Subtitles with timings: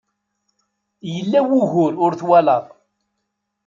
[1.13, 2.65] Yella wugur ur twalaḍ.